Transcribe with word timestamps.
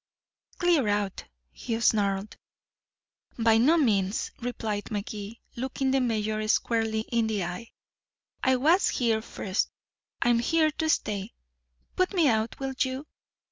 "Clear 0.57 0.87
out," 0.87 1.25
he 1.51 1.79
snarled. 1.79 2.35
"By 3.37 3.59
no 3.59 3.77
means," 3.77 4.31
replied 4.39 4.89
Magee, 4.89 5.41
looking 5.55 5.91
the 5.91 6.01
mayor 6.01 6.47
squarely 6.47 7.01
in 7.11 7.27
the 7.27 7.43
eye. 7.43 7.69
"I 8.43 8.55
was 8.55 8.89
here 8.89 9.21
first. 9.21 9.69
I'm 10.19 10.39
here 10.39 10.71
to 10.71 10.89
stay. 10.89 11.35
Put 11.95 12.15
me 12.15 12.27
out, 12.27 12.59
will 12.59 12.73
you? 12.79 13.05